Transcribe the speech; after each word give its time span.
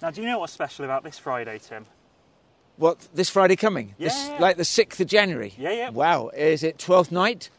Now, 0.00 0.10
do 0.10 0.20
you 0.20 0.26
know 0.26 0.38
what's 0.38 0.52
special 0.52 0.84
about 0.84 1.02
this 1.04 1.18
Friday, 1.18 1.58
Tim? 1.58 1.86
What, 2.76 3.08
this 3.12 3.28
Friday 3.28 3.56
coming? 3.56 3.94
This, 3.98 4.14
Yeah. 4.28 4.38
like 4.38 4.56
the 4.56 4.64
6th 4.64 5.00
of 5.00 5.08
January? 5.08 5.52
Yeah, 5.58 5.72
yeah. 5.72 5.90
Wow. 5.90 6.28
Is 6.28 6.62
it 6.62 6.78
12th 6.78 7.10
night? 7.10 7.50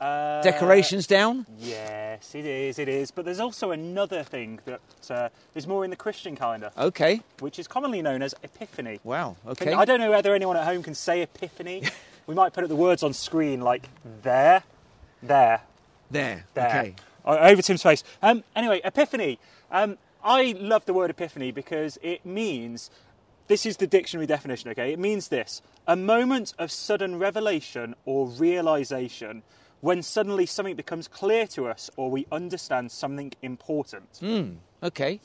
Uh, 0.00 0.40
Decorations 0.42 1.06
down? 1.08 1.46
Yes, 1.58 2.34
it 2.34 2.44
is, 2.44 2.78
it 2.78 2.88
is. 2.88 3.10
But 3.10 3.24
there's 3.24 3.40
also 3.40 3.70
another 3.72 4.22
thing 4.22 4.60
that 4.64 4.80
uh, 5.10 5.28
is 5.56 5.66
more 5.66 5.84
in 5.84 5.90
the 5.90 5.96
Christian 5.96 6.36
calendar, 6.36 6.70
Okay. 6.78 7.20
which 7.40 7.58
is 7.58 7.66
commonly 7.68 8.00
known 8.02 8.22
as 8.22 8.34
Epiphany. 8.42 9.00
Wow. 9.04 9.36
Okay. 9.46 9.72
I 9.72 9.84
don't 9.84 9.98
know 10.00 10.10
whether 10.10 10.34
anyone 10.34 10.56
at 10.56 10.64
home 10.64 10.82
can 10.84 10.94
say 10.94 11.22
Epiphany. 11.22 11.82
we 12.28 12.34
might 12.34 12.52
put 12.52 12.68
the 12.68 12.76
words 12.76 13.02
on 13.02 13.12
screen 13.12 13.60
like 13.60 13.88
there, 14.22 14.62
there, 15.22 15.62
There. 16.12 16.44
there. 16.54 16.66
Okay. 16.68 16.94
Over 17.24 17.60
Tim's 17.62 17.82
face. 17.82 18.02
Um, 18.22 18.42
anyway, 18.56 18.80
Epiphany. 18.84 19.38
Um, 19.70 19.98
I 20.22 20.54
love 20.58 20.84
the 20.84 20.92
word 20.92 21.10
Epiphany 21.10 21.52
because 21.52 21.98
it 22.02 22.26
means 22.26 22.90
this 23.46 23.64
is 23.64 23.78
the 23.78 23.86
dictionary 23.86 24.26
definition, 24.26 24.70
okay? 24.70 24.92
It 24.92 24.98
means 24.98 25.28
this 25.28 25.62
a 25.86 25.96
moment 25.96 26.54
of 26.58 26.70
sudden 26.70 27.18
revelation 27.18 27.94
or 28.04 28.26
realization 28.28 29.42
when 29.80 30.02
suddenly 30.02 30.44
something 30.44 30.76
becomes 30.76 31.08
clear 31.08 31.46
to 31.46 31.66
us 31.66 31.90
or 31.96 32.10
we 32.10 32.26
understand 32.32 32.90
something 32.90 33.32
important. 33.42 34.18
Hmm, 34.20 34.54
okay. 34.82 35.20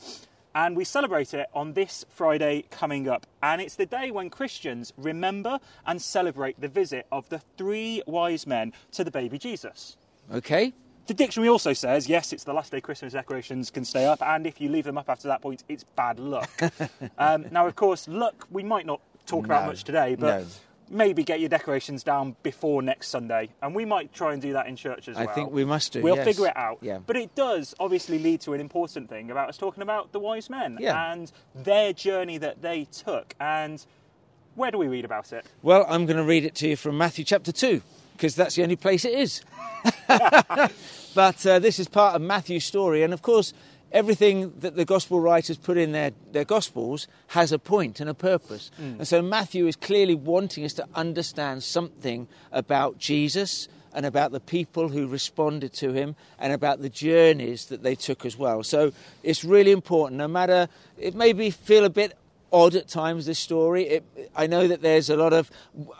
And 0.56 0.78
we 0.78 0.86
celebrate 0.86 1.34
it 1.34 1.48
on 1.54 1.74
this 1.74 2.06
Friday 2.10 2.66
coming 2.70 3.10
up. 3.10 3.26
And 3.42 3.60
it's 3.60 3.76
the 3.76 3.88
day 3.88 4.12
when 4.12 4.30
Christians 4.30 4.94
remember 4.98 5.60
and 5.88 6.00
celebrate 6.00 6.62
the 6.62 6.68
visit 6.68 7.08
of 7.12 7.28
the 7.30 7.42
three 7.58 8.04
wise 8.06 8.46
men 8.46 8.74
to 8.92 9.04
the 9.04 9.10
baby 9.10 9.40
Jesus. 9.40 9.98
Okay. 10.32 10.74
The 11.08 11.14
dictionary 11.14 11.50
also 11.50 11.74
says, 11.74 12.08
yes, 12.08 12.32
it's 12.32 12.46
the 12.46 12.54
last 12.54 12.72
day 12.72 12.80
Christmas 12.80 13.12
decorations 13.14 13.70
can 13.70 13.84
stay 13.84 14.06
up, 14.06 14.22
and 14.22 14.48
if 14.48 14.62
you 14.62 14.70
leave 14.70 14.86
them 14.86 14.98
up 14.98 15.10
after 15.10 15.28
that 15.28 15.42
point, 15.42 15.64
it's 15.68 15.84
bad 15.84 16.18
luck. 16.18 16.50
um, 17.18 17.46
now, 17.52 17.68
of 17.68 17.76
course, 17.76 18.08
luck 18.08 18.48
we 18.50 18.64
might 18.64 18.86
not 18.86 19.02
talk 19.26 19.44
about 19.44 19.66
much 19.68 19.84
today, 19.84 20.16
but 20.16 20.40
no. 20.42 20.46
maybe 20.90 21.24
get 21.26 21.42
your 21.42 21.50
decorations 21.50 22.04
down 22.04 22.38
before 22.42 22.82
next 22.82 23.10
Sunday, 23.10 23.50
and 23.62 23.76
we 23.76 23.84
might 23.84 24.14
try 24.14 24.32
and 24.32 24.42
do 24.42 24.54
that 24.54 24.68
in 24.68 24.78
church 24.78 25.10
as 25.10 25.18
I 25.18 25.22
well. 25.26 25.30
I 25.30 25.34
think 25.36 25.52
we 25.52 25.66
must 25.66 25.92
do, 25.92 26.02
We'll 26.02 26.16
yes. 26.16 26.26
figure 26.26 26.48
it 26.48 26.56
out. 26.56 26.78
Yeah. 26.82 27.00
But 27.06 27.18
it 27.18 27.36
does 27.36 27.76
obviously 27.82 28.18
lead 28.20 28.40
to 28.42 28.54
an 28.54 28.62
important 28.62 29.10
thing 29.10 29.30
about 29.30 29.50
us 29.50 29.58
talking 29.58 29.84
about 29.84 30.14
the 30.14 30.20
wise 30.20 30.50
men 30.50 30.78
Yeah. 30.80 31.12
and 31.12 31.30
their 31.54 31.92
journey 31.92 32.38
that 32.38 32.62
they 32.62 32.86
took. 32.86 33.36
And 33.42 33.86
where 34.56 34.72
do 34.72 34.78
we 34.78 34.88
read 34.88 35.04
about 35.04 35.34
it? 35.34 35.46
Well, 35.62 35.86
I'm 35.90 36.06
going 36.06 36.18
to 36.18 36.24
read 36.24 36.46
it 36.46 36.56
to 36.56 36.70
you 36.70 36.76
from 36.78 36.98
Matthew 36.98 37.26
chapter 37.26 37.52
2, 37.52 37.82
because 38.24 38.36
that's 38.36 38.56
the 38.56 38.64
only 38.64 38.78
place 38.78 39.04
it 39.04 39.14
is. 39.20 39.42
but 41.14 41.46
uh, 41.46 41.60
this 41.60 41.78
is 41.78 41.90
part 41.90 42.16
of 42.16 42.22
Matthew's 42.22 42.64
story, 42.64 43.04
and 43.04 43.14
of 43.14 43.22
course, 43.22 43.54
everything 43.92 44.54
that 44.62 44.78
the 44.78 44.86
gospel 44.86 45.20
writers 45.20 45.58
put 45.58 45.76
in 45.76 45.92
their, 45.92 46.12
their 46.32 46.46
gospels 46.46 47.10
has 47.28 47.52
a 47.52 47.60
point 47.60 48.00
and 48.00 48.10
a 48.10 48.14
purpose. 48.14 48.72
And 48.78 49.06
so 49.06 49.22
Matthew 49.22 49.68
is 49.68 49.76
clearly 49.76 50.16
wanting 50.16 50.64
us 50.64 50.72
to 50.76 50.88
understand 50.96 51.64
something 51.64 52.30
about 52.54 52.98
Jesus 52.98 53.68
and 53.94 54.06
about 54.06 54.32
the 54.32 54.40
people 54.40 54.88
who 54.88 55.06
responded 55.06 55.74
to 55.74 55.92
him 55.92 56.16
and 56.40 56.54
about 56.54 56.82
the 56.82 56.90
journeys 56.90 57.66
that 57.66 57.84
they 57.84 57.94
took 57.94 58.26
as 58.26 58.38
well. 58.38 58.64
So 58.64 58.94
it's 59.22 59.44
really 59.44 59.72
important, 59.72 60.18
no 60.18 60.30
matter, 60.30 60.70
it 60.98 61.14
may 61.14 61.34
be 61.34 61.52
feel 61.52 61.84
a 61.84 61.90
bit 61.90 62.18
odd 62.54 62.76
at 62.76 62.88
times 62.88 63.26
this 63.26 63.40
story. 63.40 63.84
It, 63.84 64.32
i 64.36 64.48
know 64.48 64.68
that 64.68 64.82
there's 64.82 65.10
a 65.10 65.18
lot 65.18 65.34
of 65.34 65.52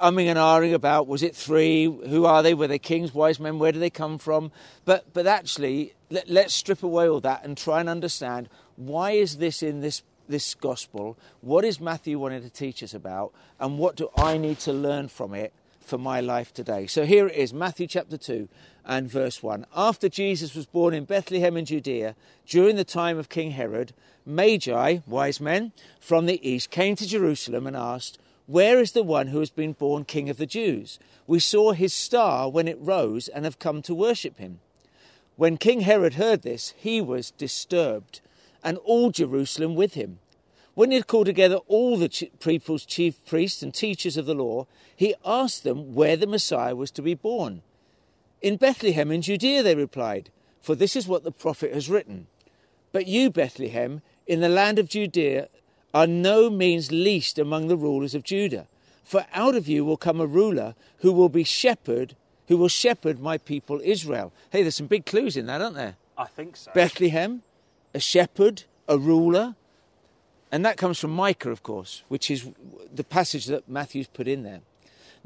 umming 0.02 0.28
and 0.28 0.38
ahhing 0.38 0.74
about 0.74 1.08
was 1.08 1.24
it 1.24 1.36
three? 1.36 1.86
Who 1.86 2.26
are 2.26 2.44
they? 2.44 2.54
Were 2.54 2.68
they 2.68 2.80
kings? 2.80 3.14
Wise 3.14 3.40
men? 3.40 3.60
Where 3.60 3.72
do 3.72 3.80
they 3.80 3.90
come 3.90 4.18
from? 4.18 4.52
But 4.86 5.12
but 5.14 5.28
actually 5.28 5.96
let, 6.10 6.30
let's 6.30 6.54
strip 6.54 6.84
away 6.84 7.10
all 7.10 7.20
that 7.22 7.44
and 7.44 7.58
try 7.58 7.80
and 7.80 7.90
understand 7.90 8.48
why 8.76 9.12
is 9.12 9.38
this 9.38 9.64
in 9.64 9.82
this 9.82 10.04
this 10.30 10.54
gospel? 10.54 11.18
What 11.42 11.66
is 11.66 11.82
matthew 11.82 12.20
wanting 12.20 12.44
to 12.44 12.50
teach 12.50 12.84
us 12.84 12.94
about? 12.94 13.34
And 13.60 13.78
what 13.80 13.96
do 13.96 14.10
i 14.16 14.38
need 14.38 14.60
to 14.60 14.72
learn 14.72 15.08
from 15.08 15.34
it 15.34 15.52
for 15.84 15.98
my 15.98 16.22
life 16.22 16.54
today. 16.54 16.88
So 16.88 17.06
here 17.06 17.28
it 17.28 17.36
is, 17.36 17.54
Matthew 17.54 17.88
chapter 17.88 18.18
2 18.18 18.48
and 18.86 19.10
verse 19.10 19.44
1. 19.44 19.66
After 19.76 20.10
Jesus 20.10 20.56
was 20.56 20.66
born 20.66 20.94
in 20.94 21.06
Bethlehem 21.06 21.58
in 21.58 21.66
Judea, 21.66 22.16
during 22.48 22.76
the 22.76 22.84
time 22.84 23.18
of 23.18 23.30
King 23.30 23.52
Herod, 23.52 23.94
Magi, 24.26 25.00
wise 25.06 25.40
men, 25.40 25.72
from 26.00 26.26
the 26.26 26.48
east 26.48 26.70
came 26.70 26.96
to 26.96 27.08
Jerusalem 27.08 27.68
and 27.68 27.76
asked, 27.76 28.18
Where 28.48 28.80
is 28.80 28.94
the 28.94 29.04
one 29.04 29.28
who 29.28 29.40
has 29.40 29.50
been 29.50 29.74
born 29.74 30.06
King 30.06 30.30
of 30.30 30.38
the 30.38 30.46
Jews? 30.46 31.00
We 31.28 31.40
saw 31.40 31.72
his 31.72 31.94
star 31.94 32.50
when 32.50 32.68
it 32.68 32.78
rose 32.80 33.28
and 33.28 33.46
have 33.46 33.60
come 33.60 33.82
to 33.84 33.96
worship 33.96 34.38
him. 34.38 34.60
When 35.36 35.58
King 35.58 35.82
Herod 35.82 36.16
heard 36.16 36.42
this, 36.44 36.74
he 36.78 37.02
was 37.02 37.32
disturbed, 37.32 38.22
and 38.64 38.78
all 38.80 39.12
Jerusalem 39.12 39.76
with 39.76 39.96
him. 39.96 40.20
When 40.76 40.90
he 40.90 40.96
had 40.96 41.08
called 41.08 41.28
together 41.28 41.58
all 41.68 41.98
the 41.98 42.10
people's 42.40 42.86
chief 42.86 43.24
priests 43.26 43.62
and 43.62 43.74
teachers 43.74 44.18
of 44.18 44.26
the 44.26 44.34
law, 44.34 44.68
he 44.96 45.16
asked 45.24 45.64
them 45.64 45.94
where 45.94 46.16
the 46.16 46.28
Messiah 46.28 46.76
was 46.76 46.92
to 46.92 47.02
be 47.02 47.14
born. 47.14 47.62
In 48.42 48.58
Bethlehem 48.58 49.12
in 49.12 49.22
Judea, 49.22 49.64
they 49.64 49.76
replied, 49.76 50.30
for 50.62 50.76
this 50.76 50.96
is 50.96 51.08
what 51.08 51.24
the 51.24 51.32
prophet 51.32 51.74
has 51.74 51.90
written. 51.90 52.28
But 52.92 53.06
you, 53.06 53.30
Bethlehem, 53.30 54.02
in 54.26 54.40
the 54.40 54.50
land 54.50 54.80
of 54.80 54.88
Judea, 54.88 55.50
are 55.94 56.08
no 56.08 56.50
means 56.50 56.92
least 56.92 57.38
among 57.38 57.68
the 57.68 57.78
rulers 57.78 58.16
of 58.16 58.24
Judah. 58.24 58.68
For 59.04 59.26
out 59.34 59.56
of 59.56 59.68
you 59.68 59.84
will 59.84 59.98
come 59.98 60.22
a 60.22 60.26
ruler 60.26 60.74
who 61.00 61.12
will 61.12 61.30
be 61.30 61.44
shepherd, 61.44 62.16
who 62.48 62.58
will 62.58 62.70
shepherd 62.70 63.20
my 63.20 63.38
people 63.38 63.82
Israel. 63.84 64.32
Hey, 64.52 64.62
there's 64.62 64.76
some 64.76 64.88
big 64.88 65.06
clues 65.06 65.36
in 65.36 65.46
that, 65.48 65.62
aren't 65.62 65.76
there? 65.76 65.98
I 66.18 66.26
think 66.26 66.56
so. 66.56 66.72
Bethlehem, 66.74 67.44
a 67.94 68.00
shepherd, 68.00 68.64
a 68.88 68.98
ruler. 68.98 69.56
And 70.54 70.64
that 70.66 70.78
comes 70.78 71.00
from 71.00 71.10
Micah, 71.10 71.50
of 71.50 71.64
course, 71.64 72.04
which 72.10 72.30
is 72.30 72.48
the 72.94 73.04
passage 73.04 73.48
that 73.48 73.68
Matthew's 73.68 74.06
put 74.06 74.28
in 74.28 74.44
there. 74.44 74.62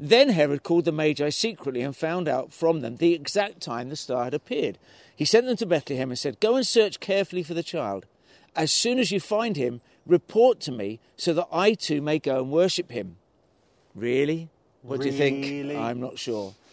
Then 0.00 0.30
Herod 0.30 0.62
called 0.62 0.86
the 0.86 0.90
Magi 0.90 1.28
secretly 1.28 1.82
and 1.82 1.94
found 1.94 2.28
out 2.28 2.50
from 2.50 2.80
them 2.80 2.96
the 2.96 3.12
exact 3.12 3.60
time 3.60 3.90
the 3.90 3.96
star 3.96 4.24
had 4.24 4.32
appeared. 4.32 4.78
He 5.14 5.26
sent 5.26 5.44
them 5.44 5.58
to 5.58 5.66
Bethlehem 5.66 6.08
and 6.08 6.18
said, 6.18 6.40
Go 6.40 6.56
and 6.56 6.66
search 6.66 6.98
carefully 6.98 7.42
for 7.42 7.52
the 7.52 7.62
child. 7.62 8.06
As 8.56 8.72
soon 8.72 8.98
as 8.98 9.12
you 9.12 9.20
find 9.20 9.58
him, 9.58 9.82
report 10.06 10.60
to 10.60 10.72
me 10.72 10.98
so 11.18 11.34
that 11.34 11.48
I 11.52 11.74
too 11.74 12.00
may 12.00 12.18
go 12.18 12.38
and 12.38 12.50
worship 12.50 12.90
him. 12.90 13.16
Really? 13.94 14.48
What 14.80 15.02
do 15.02 15.08
you 15.08 15.12
think? 15.12 15.76
I'm 15.76 16.00
not 16.00 16.18
sure. 16.18 16.54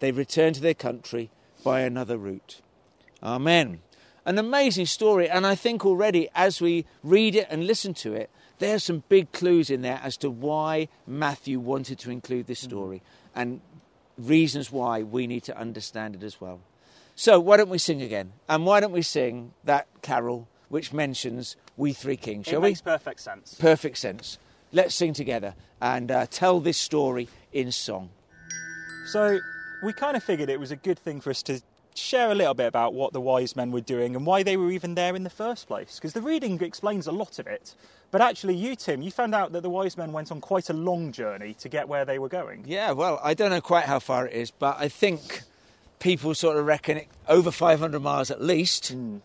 they 0.00 0.12
returned 0.12 0.54
to 0.56 0.60
their 0.60 0.74
country 0.74 1.30
by 1.64 1.80
another 1.80 2.16
route. 2.16 2.60
Amen. 3.22 3.80
An 4.24 4.38
amazing 4.38 4.86
story, 4.86 5.28
and 5.28 5.46
I 5.46 5.54
think 5.54 5.86
already 5.86 6.28
as 6.34 6.60
we 6.60 6.84
read 7.02 7.34
it 7.36 7.46
and 7.48 7.66
listen 7.66 7.94
to 7.94 8.12
it, 8.12 8.30
there 8.58 8.74
are 8.74 8.80
some 8.80 9.04
big 9.08 9.32
clues 9.32 9.70
in 9.70 9.82
there 9.82 10.00
as 10.02 10.16
to 10.18 10.30
why 10.30 10.88
Matthew 11.06 11.60
wanted 11.60 11.98
to 12.00 12.10
include 12.10 12.46
this 12.46 12.60
story 12.60 13.02
and 13.34 13.60
reasons 14.18 14.72
why 14.72 15.02
we 15.02 15.26
need 15.26 15.44
to 15.44 15.56
understand 15.56 16.14
it 16.16 16.22
as 16.22 16.40
well. 16.40 16.60
So, 17.14 17.38
why 17.38 17.56
don't 17.56 17.68
we 17.70 17.78
sing 17.78 18.02
again? 18.02 18.32
And 18.48 18.66
why 18.66 18.80
don't 18.80 18.92
we 18.92 19.02
sing 19.02 19.52
that 19.64 19.86
carol 20.02 20.48
which 20.68 20.92
mentions 20.92 21.56
We 21.76 21.92
Three 21.92 22.16
Kings, 22.16 22.46
shall 22.46 22.58
it 22.58 22.62
we? 22.62 22.68
makes 22.70 22.80
perfect 22.80 23.20
sense. 23.20 23.54
Perfect 23.54 23.98
sense. 23.98 24.38
Let's 24.72 24.94
sing 24.94 25.12
together 25.12 25.54
and 25.80 26.10
uh, 26.10 26.26
tell 26.28 26.60
this 26.60 26.76
story 26.78 27.28
in 27.52 27.70
song. 27.72 28.10
So 29.06 29.38
we 29.86 29.92
kind 29.92 30.16
of 30.16 30.22
figured 30.24 30.50
it 30.50 30.58
was 30.58 30.72
a 30.72 30.76
good 30.76 30.98
thing 30.98 31.20
for 31.20 31.30
us 31.30 31.42
to 31.44 31.60
share 31.94 32.30
a 32.30 32.34
little 32.34 32.54
bit 32.54 32.66
about 32.66 32.92
what 32.92 33.12
the 33.12 33.20
wise 33.20 33.56
men 33.56 33.70
were 33.70 33.80
doing 33.80 34.16
and 34.16 34.26
why 34.26 34.42
they 34.42 34.56
were 34.56 34.70
even 34.70 34.96
there 34.96 35.14
in 35.14 35.22
the 35.22 35.30
first 35.30 35.66
place. 35.66 35.94
Because 35.96 36.12
the 36.12 36.20
reading 36.20 36.60
explains 36.60 37.06
a 37.06 37.12
lot 37.12 37.38
of 37.38 37.46
it. 37.46 37.74
But 38.10 38.20
actually, 38.20 38.56
you, 38.56 38.74
Tim, 38.76 39.00
you 39.00 39.10
found 39.10 39.34
out 39.34 39.52
that 39.52 39.62
the 39.62 39.70
wise 39.70 39.96
men 39.96 40.12
went 40.12 40.30
on 40.30 40.40
quite 40.40 40.68
a 40.70 40.72
long 40.72 41.12
journey 41.12 41.54
to 41.54 41.68
get 41.68 41.88
where 41.88 42.04
they 42.04 42.18
were 42.18 42.28
going. 42.28 42.64
Yeah, 42.66 42.92
well, 42.92 43.20
I 43.22 43.34
don't 43.34 43.50
know 43.50 43.60
quite 43.60 43.84
how 43.84 43.98
far 43.98 44.26
it 44.26 44.34
is, 44.34 44.50
but 44.50 44.76
I 44.78 44.88
think 44.88 45.42
people 46.00 46.34
sort 46.34 46.56
of 46.56 46.66
reckon 46.66 46.98
it 46.98 47.08
over 47.28 47.50
500 47.50 48.00
miles 48.00 48.30
at 48.30 48.42
least. 48.42 48.88
Hmm. 48.88 49.18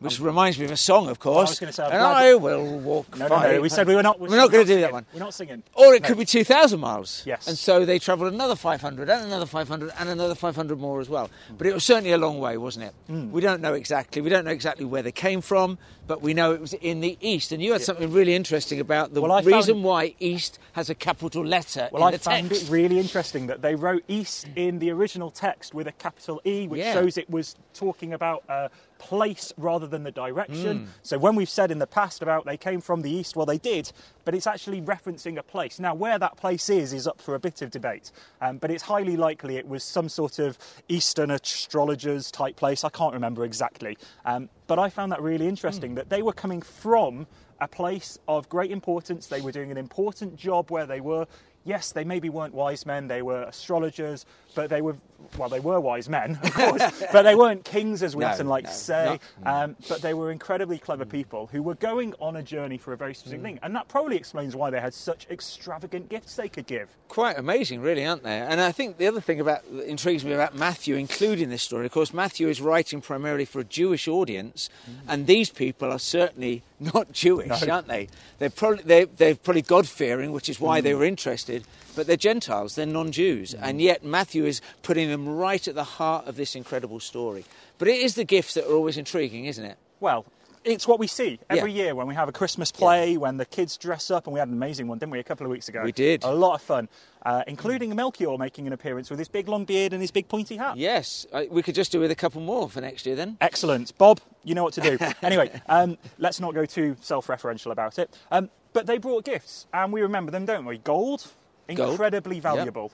Which 0.00 0.20
reminds 0.20 0.58
me 0.58 0.64
of 0.66 0.70
a 0.70 0.76
song, 0.76 1.08
of 1.08 1.18
course. 1.18 1.50
was 1.50 1.60
gonna 1.60 1.72
say, 1.72 1.84
I'm 1.84 1.92
and 1.92 2.02
I 2.02 2.34
will 2.34 2.78
walk. 2.80 3.16
No, 3.16 3.26
no, 3.28 3.40
no. 3.40 3.60
We 3.60 3.68
said 3.68 3.86
we 3.86 3.94
were 3.94 4.02
not. 4.02 4.20
We're 4.20 4.36
not 4.36 4.50
going 4.50 4.66
to 4.66 4.74
do 4.74 4.80
that 4.82 4.92
one. 4.92 5.06
We're 5.14 5.20
not 5.20 5.32
singing. 5.34 5.62
Or 5.74 5.94
it 5.94 6.02
No. 6.02 6.08
could 6.08 6.18
be 6.18 6.24
2,000 6.24 6.78
miles. 6.80 7.22
Yes. 7.24 7.46
And 7.46 7.56
so 7.56 7.84
they 7.84 7.98
travelled 7.98 8.32
another 8.32 8.56
500 8.56 9.08
and 9.08 9.26
another 9.26 9.46
500 9.46 9.92
and 9.98 10.08
another 10.08 10.34
500 10.34 10.78
more 10.78 11.00
as 11.00 11.08
well. 11.08 11.30
But 11.56 11.66
it 11.66 11.74
was 11.74 11.84
certainly 11.84 12.12
a 12.12 12.18
long 12.18 12.38
way, 12.38 12.56
wasn't 12.58 12.86
it? 12.86 12.94
Hmm. 13.06 13.30
We 13.32 13.40
don't 13.40 13.60
know 13.62 13.74
exactly. 13.74 14.20
We 14.20 14.30
don't 14.30 14.44
know 14.44 14.50
exactly 14.50 14.84
where 14.84 15.02
they 15.02 15.12
came 15.12 15.40
from, 15.40 15.78
but 16.06 16.22
we 16.22 16.34
know 16.34 16.52
it 16.52 16.60
was 16.60 16.74
in 16.74 17.00
the 17.00 17.16
east. 17.20 17.52
And 17.52 17.62
you 17.62 17.72
had 17.72 17.82
something 17.82 18.12
really 18.12 18.34
interesting 18.34 18.80
about 18.80 19.14
the 19.14 19.20
Well, 19.20 19.42
reason 19.42 19.76
found- 19.76 19.84
why 19.84 20.14
east 20.20 20.58
has 20.72 20.90
a 20.90 20.94
capital 20.94 21.44
letter 21.44 21.88
Well, 21.92 22.02
I 22.02 22.10
the 22.12 22.18
found 22.18 22.50
text. 22.50 22.64
it 22.64 22.70
really 22.70 22.98
interesting 22.98 23.46
that 23.46 23.62
they 23.62 23.74
wrote 23.74 24.04
East 24.08 24.46
in 24.56 24.78
the 24.80 24.90
original 24.90 25.30
text 25.30 25.72
with 25.74 25.86
a 25.86 25.92
capital 25.92 26.40
E, 26.44 26.66
which 26.68 26.80
Yeah. 26.80 26.92
shows 26.92 27.16
it 27.16 27.30
was 27.30 27.56
talking 27.72 28.12
about 28.12 28.42
a 28.48 28.70
place 28.98 29.52
rather 29.58 29.86
than 29.86 30.02
the 30.02 30.10
direction. 30.10 30.88
So 31.02 31.18
when 31.18 31.34
we've 31.34 31.48
said 31.48 31.70
in 31.70 31.78
the 31.78 31.86
past 31.86 32.22
about 32.22 32.46
they 32.46 32.56
came 32.56 32.80
from 32.80 33.02
the 33.02 33.10
East, 33.10 33.36
well, 33.36 33.44
they 33.44 33.58
did, 33.58 33.92
but 34.24 34.34
it's 34.34 34.46
actually 34.46 34.80
referencing 34.80 35.36
a 35.36 35.42
place. 35.42 35.78
Now, 35.78 35.94
where 35.94 36.18
that 36.18 36.36
place 36.36 36.70
is 36.70 36.92
is 36.92 37.06
up 37.06 37.20
for 37.20 37.34
a 37.34 37.38
bit 37.38 37.60
of 37.60 37.70
debate, 37.70 38.10
um, 38.40 38.58
but 38.58 38.70
it's 38.70 38.84
highly 38.84 39.16
likely 39.16 39.56
it 39.56 39.68
was 39.68 39.84
some 39.84 40.08
sort 40.08 40.38
of 40.38 40.56
Eastern 40.88 41.30
astrologers 41.30 42.30
type 42.30 42.56
place. 42.56 42.84
I 42.84 42.88
can't 42.88 43.12
remember 43.14 43.44
exactly, 43.44 43.98
um, 44.24 44.48
but 44.66 44.78
I 44.78 44.88
found 44.88 45.12
that 45.12 45.20
really 45.22 45.48
interesting 45.48 45.93
That 45.94 46.08
they 46.08 46.22
were 46.22 46.32
coming 46.32 46.62
from 46.62 47.26
a 47.60 47.68
place 47.68 48.18
of 48.28 48.48
great 48.48 48.70
importance. 48.70 49.26
They 49.26 49.40
were 49.40 49.52
doing 49.52 49.70
an 49.70 49.76
important 49.76 50.36
job 50.36 50.70
where 50.70 50.86
they 50.86 51.00
were. 51.00 51.26
Yes, 51.64 51.92
they 51.92 52.04
maybe 52.04 52.28
weren't 52.28 52.54
wise 52.54 52.84
men, 52.84 53.08
they 53.08 53.22
were 53.22 53.42
astrologers, 53.44 54.26
but 54.54 54.70
they 54.70 54.82
were, 54.82 54.96
well, 55.38 55.48
they 55.48 55.60
were 55.60 55.80
wise 55.80 56.08
men, 56.08 56.38
of 56.42 56.52
course, 56.52 56.82
but 57.12 57.22
they 57.22 57.34
weren't 57.34 57.64
kings, 57.64 58.02
as 58.02 58.14
we 58.14 58.20
No, 58.20 58.28
often 58.28 58.48
like 58.48 58.64
no, 58.64 58.70
to 58.70 58.76
say. 58.76 59.20
no. 59.44 59.50
Um, 59.50 59.76
but 59.88 60.02
they 60.02 60.14
were 60.14 60.30
incredibly 60.30 60.78
clever 60.78 61.04
mm. 61.04 61.10
people 61.10 61.48
who 61.50 61.62
were 61.62 61.74
going 61.74 62.14
on 62.20 62.36
a 62.36 62.42
journey 62.42 62.76
for 62.76 62.92
a 62.92 62.96
very 62.96 63.14
specific 63.14 63.40
mm. 63.40 63.44
thing. 63.44 63.58
And 63.62 63.74
that 63.76 63.88
probably 63.88 64.16
explains 64.16 64.54
why 64.54 64.70
they 64.70 64.80
had 64.80 64.94
such 64.94 65.26
extravagant 65.30 66.08
gifts 66.08 66.36
they 66.36 66.48
could 66.48 66.66
give. 66.66 66.88
Quite 67.08 67.38
amazing, 67.38 67.80
really, 67.80 68.04
aren't 68.04 68.22
they? 68.22 68.38
And 68.38 68.60
I 68.60 68.72
think 68.72 68.98
the 68.98 69.06
other 69.06 69.20
thing 69.20 69.40
about 69.40 69.54
that 69.72 69.88
intrigues 69.88 70.24
me 70.24 70.32
about 70.32 70.54
Matthew 70.54 70.96
including 70.96 71.50
this 71.50 71.62
story, 71.62 71.86
of 71.86 71.92
course, 71.92 72.12
Matthew 72.12 72.48
is 72.48 72.60
writing 72.60 73.00
primarily 73.00 73.44
for 73.44 73.60
a 73.60 73.64
Jewish 73.64 74.08
audience, 74.08 74.68
and 75.08 75.26
these 75.26 75.50
people 75.50 75.90
are 75.90 75.98
certainly 75.98 76.62
not 76.94 77.12
Jewish, 77.12 77.48
No. 77.48 77.72
aren't 77.72 77.88
they? 77.88 78.08
They're 78.38 78.50
probably 78.50 78.82
they're, 78.84 79.06
they're 79.06 79.34
probably 79.34 79.62
God 79.62 79.88
fearing, 79.88 80.32
which 80.32 80.48
is 80.48 80.60
why 80.60 80.80
mm. 80.80 80.84
they 80.84 80.94
were 80.94 81.04
interested. 81.04 81.64
But 81.96 82.06
they're 82.06 82.16
Gentiles, 82.16 82.74
they're 82.74 82.86
non-Jews, 82.86 83.54
mm. 83.54 83.58
and 83.62 83.80
yet 83.80 84.04
Matthew 84.04 84.44
is 84.44 84.60
putting 84.82 85.08
them 85.08 85.28
right 85.28 85.66
at 85.66 85.74
the 85.74 85.84
heart 85.84 86.26
of 86.26 86.36
this 86.36 86.56
incredible 86.56 87.00
story. 87.00 87.44
But 87.78 87.88
it 87.88 88.00
is 88.00 88.14
the 88.14 88.24
gifts 88.24 88.54
that 88.54 88.66
are 88.66 88.74
always 88.74 88.96
intriguing, 88.96 89.44
isn't 89.44 89.64
it? 89.64 89.76
Well, 90.00 90.24
it's 90.64 90.88
what 90.88 90.98
we 90.98 91.06
see 91.06 91.38
every 91.50 91.72
Yeah. 91.72 91.84
year 91.84 91.94
when 91.94 92.06
we 92.06 92.14
have 92.14 92.28
a 92.28 92.32
Christmas 92.32 92.72
play, 92.72 93.16
when 93.16 93.36
the 93.36 93.44
kids 93.44 93.76
dress 93.76 94.10
up, 94.10 94.26
and 94.26 94.34
we 94.34 94.38
had 94.40 94.48
an 94.48 94.54
amazing 94.54 94.88
one, 94.88 94.98
didn't 94.98 95.12
we, 95.12 95.18
a 95.18 95.24
couple 95.24 95.44
of 95.46 95.50
weeks 95.52 95.68
ago? 95.68 95.82
We 95.84 95.92
did. 95.92 96.24
A 96.24 96.32
lot 96.32 96.54
of 96.54 96.62
fun, 96.62 96.88
uh, 97.24 97.42
including 97.46 97.94
Melchior 97.94 98.38
making 98.38 98.66
an 98.66 98.72
appearance 98.72 99.10
with 99.10 99.18
his 99.18 99.28
big 99.28 99.48
long 99.48 99.64
beard 99.64 99.92
and 99.92 100.00
his 100.00 100.10
big 100.10 100.28
pointy 100.28 100.56
hat. 100.56 100.76
Yes, 100.76 101.26
I, 101.32 101.48
we 101.50 101.62
could 101.62 101.74
just 101.74 101.92
do 101.92 102.00
with 102.00 102.10
a 102.10 102.14
couple 102.14 102.40
more 102.40 102.68
for 102.70 102.80
next 102.80 103.04
year 103.06 103.14
then. 103.16 103.36
Excellent. 103.40 103.96
Bob, 103.98 104.20
you 104.42 104.54
know 104.54 104.64
what 104.64 104.74
to 104.74 104.80
do. 104.80 104.98
anyway, 105.22 105.50
um, 105.68 105.98
let's 106.18 106.40
not 106.40 106.54
go 106.54 106.64
too 106.64 106.96
self 107.00 107.26
referential 107.26 107.70
about 107.70 107.98
it. 107.98 108.16
Um, 108.30 108.48
but 108.72 108.86
they 108.86 108.98
brought 108.98 109.24
gifts, 109.24 109.66
and 109.72 109.92
we 109.92 110.00
remember 110.02 110.30
them, 110.32 110.46
don't 110.46 110.64
we? 110.64 110.78
Gold, 110.78 111.26
Gold. 111.74 111.90
incredibly 111.90 112.40
valuable. 112.40 112.90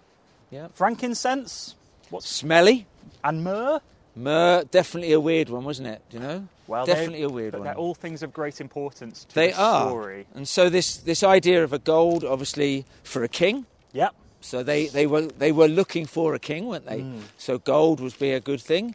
Yeah. 0.51 0.69
Frankincense, 0.75 1.77
what's 2.11 2.29
Smelly. 2.29 2.87
and 3.25 3.45
myrrh. 3.45 3.81
Myrrh, 4.17 4.65
definitely 4.65 5.13
a 5.13 5.21
weird 5.21 5.49
one, 5.49 5.65
wasn't 5.65 5.89
it? 5.89 6.03
Do 6.11 6.17
you 6.19 6.23
know? 6.23 6.49
Well, 6.67 6.87
definitely 6.87 7.23
a 7.23 7.29
weird 7.29 7.53
but 7.53 7.61
one. 7.61 7.65
They're 7.67 7.77
all 7.77 7.95
things 7.95 8.23
of 8.23 8.33
great 8.33 8.61
importance 8.61 9.25
to 9.25 9.35
They 9.35 9.51
the 9.51 9.61
are. 9.61 9.89
story. 9.89 10.27
And 10.35 10.47
so 10.47 10.69
this 10.69 10.97
this 10.99 11.23
idea 11.23 11.65
of 11.65 11.73
a 11.73 11.79
gold, 11.79 12.25
obviously, 12.25 12.85
for 13.03 13.23
a 13.25 13.29
king. 13.29 13.67
Yep. 13.93 14.15
So 14.41 14.63
they, 14.63 14.87
they 14.87 15.07
were 15.07 15.23
they 15.23 15.53
were 15.53 15.69
looking 15.69 16.07
for 16.07 16.35
a 16.35 16.39
king, 16.39 16.67
weren't 16.67 16.87
they? 16.87 17.01
Hmm. 17.01 17.21
So 17.39 17.59
gold 17.59 18.01
would 18.01 18.19
be 18.19 18.33
a 18.33 18.41
good 18.41 18.61
thing. 18.61 18.95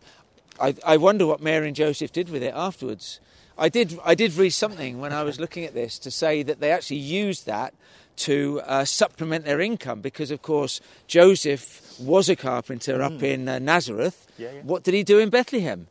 I, 0.59 0.75
I 0.85 0.97
wonder 0.97 1.27
what 1.27 1.41
Mary 1.41 1.67
and 1.67 1.75
Joseph 1.75 2.11
did 2.13 2.29
with 2.29 2.41
it 2.41 2.53
afterwards. 2.55 3.19
I 3.57 3.69
did 3.69 3.99
I 4.03 4.15
did 4.15 4.33
read 4.35 4.51
something 4.51 4.99
when 4.99 5.13
I 5.13 5.23
was 5.23 5.39
looking 5.43 5.65
at 5.65 5.73
this 5.73 5.99
to 5.99 6.11
say 6.11 6.43
that 6.43 6.59
they 6.59 6.71
actually 6.71 6.97
used 6.97 7.45
that 7.45 7.73
to 8.17 8.61
uh, 8.65 8.85
supplement 8.85 9.45
their 9.45 9.61
income 9.61 10.01
because, 10.01 10.31
of 10.31 10.41
course, 10.41 10.81
Joseph 11.07 11.99
was 11.99 12.29
a 12.29 12.35
carpenter 12.35 13.01
up 13.01 13.21
in 13.23 13.47
uh, 13.47 13.59
Nazareth. 13.59 14.27
Yeah, 14.37 14.51
yeah. 14.51 14.61
What 14.63 14.83
did 14.83 14.93
he 14.93 15.03
do 15.03 15.19
in 15.19 15.29
Bethlehem? 15.29 15.87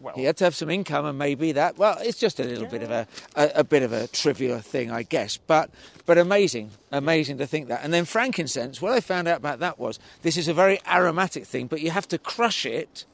Well, 0.00 0.14
He 0.14 0.24
had 0.24 0.36
to 0.38 0.44
have 0.44 0.54
some 0.54 0.68
income, 0.68 1.06
and 1.06 1.16
maybe 1.16 1.52
that. 1.52 1.78
Well, 1.78 1.96
it's 2.00 2.18
just 2.18 2.38
a 2.38 2.44
little 2.44 2.66
bit 2.66 2.82
of 2.82 2.90
a, 2.90 3.06
a 3.36 3.50
a 3.56 3.64
bit 3.64 3.82
of 3.82 3.92
a 3.92 4.06
trivial 4.08 4.58
thing, 4.58 4.90
I 4.90 5.02
guess. 5.02 5.38
But 5.38 5.70
but 6.04 6.18
amazing, 6.18 6.72
amazing 6.92 7.38
to 7.38 7.46
think 7.46 7.68
that. 7.68 7.82
And 7.82 7.92
then 7.92 8.04
frankincense. 8.04 8.82
What 8.82 8.92
I 8.92 9.00
found 9.00 9.28
out 9.28 9.38
about 9.38 9.60
that 9.60 9.78
was 9.78 9.98
this 10.20 10.36
is 10.36 10.46
a 10.46 10.52
very 10.52 10.78
aromatic 10.86 11.46
thing, 11.46 11.68
but 11.68 11.80
you 11.80 11.90
have 11.90 12.06
to 12.08 12.18
crush 12.18 12.66
it 12.66 13.06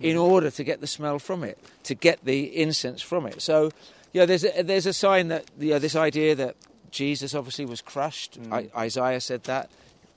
in 0.00 0.16
order 0.16 0.50
to 0.50 0.64
get 0.64 0.80
the 0.80 0.86
smell 0.86 1.18
from 1.18 1.44
it, 1.44 1.58
to 1.82 1.94
get 1.94 2.24
the 2.24 2.56
incense 2.56 3.02
from 3.02 3.26
it. 3.26 3.42
So 3.42 3.70
yeah, 4.12 4.24
there's 4.24 4.44
a, 4.44 4.62
there's 4.62 4.86
a 4.86 4.92
sign 4.92 5.28
that 5.28 5.44
you 5.58 5.70
know, 5.72 5.78
this 5.78 5.96
idea 5.96 6.34
that 6.36 6.56
Jesus 6.90 7.34
obviously 7.34 7.64
was 7.64 7.80
crushed. 7.80 8.38
I, 8.50 8.68
Isaiah 8.76 9.20
said 9.20 9.44
that. 9.44 9.70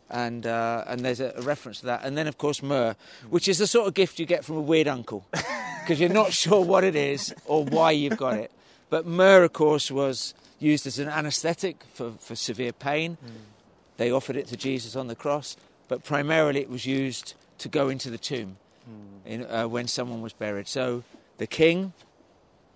And 0.10 0.46
uh, 0.46 0.84
and 0.88 1.06
there's 1.06 1.22
a, 1.22 1.34
a 1.38 1.42
reference 1.42 1.80
to 1.80 1.86
that, 1.86 2.04
and 2.04 2.18
then 2.18 2.28
of 2.28 2.38
course 2.38 2.62
myrrh, 2.62 2.98
which 3.30 3.48
is 3.48 3.60
the 3.60 3.66
sort 3.66 3.88
of 3.88 3.94
gift 3.94 4.20
you 4.20 4.26
get 4.26 4.44
from 4.44 4.58
a 4.58 4.62
weird 4.62 4.90
uncle, 4.90 5.26
because 5.32 6.02
you're 6.02 6.10
not 6.10 6.34
sure 6.34 6.66
what 6.66 6.84
it 6.84 6.98
is 6.98 7.34
or 7.46 7.64
why 7.64 7.92
you've 7.92 8.18
got 8.18 8.34
it. 8.34 8.52
But 8.90 9.06
myrrh, 9.06 9.46
of 9.46 9.54
course, 9.54 9.90
was 9.90 10.34
used 10.60 10.86
as 10.86 11.00
an 11.00 11.08
anaesthetic 11.08 11.86
for, 11.94 12.12
for 12.20 12.36
severe 12.36 12.74
pain. 12.74 13.18
They 13.96 14.12
offered 14.12 14.36
it 14.36 14.48
to 14.48 14.58
Jesus 14.58 14.98
on 14.98 15.08
the 15.08 15.16
cross, 15.16 15.56
but 15.88 16.04
primarily 16.04 16.60
it 16.60 16.70
was 16.70 16.86
used 16.86 17.34
to 17.60 17.70
go 17.70 17.88
into 17.88 18.10
the 18.10 18.18
tomb 18.18 18.58
in, 19.26 19.46
uh, 19.46 19.68
when 19.68 19.88
someone 19.88 20.22
was 20.22 20.34
buried. 20.34 20.68
So 20.68 21.04
the 21.38 21.48
king, 21.48 21.94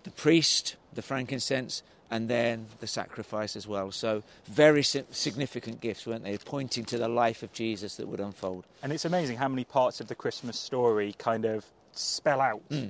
the 0.04 0.12
priest, 0.12 0.76
the 0.94 1.02
frankincense, 1.02 1.84
and 2.12 2.30
then 2.30 2.68
the 2.80 2.88
sacrifice 2.88 3.56
as 3.56 3.68
well. 3.68 3.92
So 3.92 4.24
very 4.48 4.84
significant 4.84 5.82
gifts, 5.82 6.06
weren't 6.06 6.24
they? 6.24 6.38
Pointing 6.38 6.86
to 6.86 6.98
the 6.98 7.08
life 7.08 7.44
of 7.44 7.52
Jesus 7.54 7.96
that 7.98 8.08
would 8.08 8.20
unfold. 8.20 8.66
And 8.84 8.94
it's 8.94 9.06
amazing 9.06 9.38
how 9.38 9.48
many 9.48 9.64
parts 9.64 10.00
of 10.00 10.08
the 10.08 10.16
Christmas 10.16 10.60
story 10.60 11.16
kind 11.18 11.46
of 11.46 11.66
spell 11.94 12.42
out 12.42 12.62
hmm. 12.70 12.90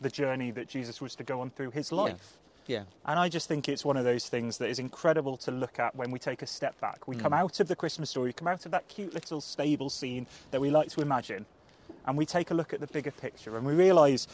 the 0.00 0.10
journey 0.10 0.50
that 0.52 0.68
Jesus 0.68 1.00
was 1.00 1.14
to 1.16 1.24
go 1.24 1.40
on 1.40 1.50
through 1.50 1.70
his 1.70 1.92
life. 1.92 2.38
Yeah. 2.66 2.84
And 3.04 3.18
I 3.18 3.28
just 3.28 3.46
think 3.46 3.68
it's 3.68 3.84
one 3.84 3.98
of 3.98 4.04
those 4.04 4.28
things 4.28 4.56
that 4.58 4.70
is 4.70 4.78
incredible 4.78 5.36
to 5.38 5.50
look 5.50 5.78
at 5.78 5.94
when 5.94 6.10
we 6.10 6.18
take 6.18 6.40
a 6.40 6.46
step 6.46 6.80
back. 6.80 7.06
We 7.06 7.16
come 7.16 7.32
hmm. 7.32 7.38
out 7.38 7.60
of 7.60 7.68
the 7.68 7.76
Christmas 7.76 8.10
story, 8.10 8.28
we 8.28 8.32
come 8.32 8.48
out 8.48 8.64
of 8.64 8.72
that 8.72 8.88
cute 8.88 9.12
little 9.12 9.40
stable 9.40 9.90
scene 9.90 10.26
that 10.50 10.60
we 10.60 10.70
like 10.70 10.88
to 10.90 11.02
imagine, 11.02 11.44
and 12.06 12.16
we 12.16 12.24
take 12.24 12.50
a 12.50 12.54
look 12.54 12.72
at 12.72 12.80
the 12.80 12.86
bigger 12.86 13.10
picture 13.10 13.56
and 13.56 13.66
we 13.66 13.74
realise 13.74 14.26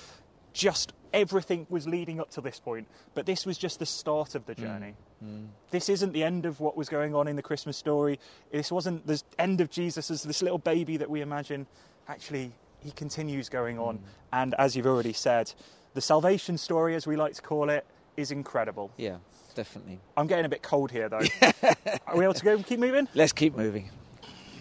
just 0.53 0.93
everything 1.13 1.67
was 1.69 1.87
leading 1.87 2.21
up 2.21 2.31
to 2.33 2.41
this 2.41 2.61
point, 2.61 2.87
but 3.15 3.27
this 3.27 3.47
was 3.47 3.59
just 3.59 3.79
the 3.79 3.87
start 3.87 4.35
of 4.35 4.47
the 4.47 4.55
hmm. 4.55 4.63
journey. 4.63 4.95
Hmm. 5.23 5.45
This 5.71 5.89
isn't 5.89 6.13
the 6.13 6.25
end 6.25 6.47
of 6.47 6.61
what 6.61 6.77
was 6.77 6.89
going 6.89 7.15
on 7.15 7.29
in 7.29 7.37
the 7.37 7.43
Christmas 7.43 7.77
story. 7.77 8.19
This 8.53 8.71
wasn't 8.73 9.07
the 9.07 9.23
end 9.39 9.61
of 9.61 9.71
Jesus 9.71 10.11
as 10.11 10.23
this 10.23 10.43
little 10.43 10.59
baby 10.59 10.97
that 10.97 11.11
we 11.11 11.21
imagine. 11.21 11.67
Actually, 12.09 12.53
he 12.81 12.91
continues 12.93 13.49
going 13.49 13.79
on. 13.79 13.97
Hmm. 13.97 14.05
And 14.33 14.55
as 14.59 14.77
you've 14.77 14.87
already 14.87 15.13
said, 15.13 15.53
the 15.95 16.01
salvation 16.01 16.57
story, 16.57 16.95
as 16.95 17.07
we 17.07 17.17
like 17.17 17.35
to 17.35 17.43
call 17.43 17.69
it, 17.71 17.85
is 18.17 18.31
incredible. 18.31 18.91
Yeah, 18.97 19.17
definitely. 19.55 19.99
I'm 20.17 20.27
getting 20.27 20.45
a 20.45 20.49
bit 20.49 20.63
cold 20.63 20.91
here, 20.91 21.09
though. 21.09 21.23
Are 22.07 22.17
we 22.17 22.25
able 22.25 22.35
to 22.35 22.45
go 22.45 22.55
and 22.55 22.67
keep 22.67 22.81
moving? 22.81 23.09
Let's 23.15 23.33
keep 23.33 23.57
moving. 23.57 23.91